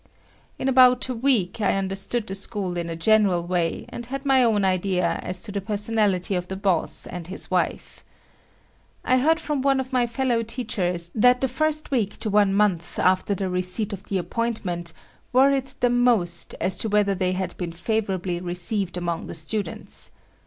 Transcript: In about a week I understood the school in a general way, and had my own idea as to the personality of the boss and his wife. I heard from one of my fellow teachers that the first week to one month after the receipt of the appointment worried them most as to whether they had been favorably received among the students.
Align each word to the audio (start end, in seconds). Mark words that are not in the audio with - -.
In 0.57 0.67
about 0.67 1.07
a 1.09 1.13
week 1.13 1.61
I 1.61 1.77
understood 1.77 2.25
the 2.25 2.33
school 2.33 2.75
in 2.75 2.89
a 2.89 2.95
general 2.95 3.45
way, 3.45 3.85
and 3.89 4.07
had 4.07 4.25
my 4.25 4.43
own 4.43 4.65
idea 4.65 5.19
as 5.21 5.43
to 5.43 5.51
the 5.51 5.61
personality 5.61 6.33
of 6.33 6.47
the 6.47 6.55
boss 6.55 7.05
and 7.05 7.27
his 7.27 7.51
wife. 7.51 8.03
I 9.05 9.19
heard 9.19 9.39
from 9.39 9.61
one 9.61 9.79
of 9.79 9.93
my 9.93 10.07
fellow 10.07 10.41
teachers 10.41 11.11
that 11.13 11.39
the 11.39 11.47
first 11.47 11.91
week 11.91 12.17
to 12.21 12.31
one 12.31 12.51
month 12.51 12.97
after 12.97 13.35
the 13.35 13.47
receipt 13.47 13.93
of 13.93 14.01
the 14.05 14.17
appointment 14.17 14.91
worried 15.33 15.67
them 15.81 15.99
most 16.03 16.55
as 16.59 16.75
to 16.77 16.89
whether 16.89 17.13
they 17.13 17.33
had 17.33 17.55
been 17.57 17.71
favorably 17.71 18.39
received 18.39 18.97
among 18.97 19.27
the 19.27 19.35
students. 19.35 20.09